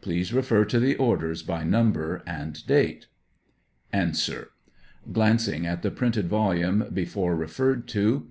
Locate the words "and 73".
2.28-3.08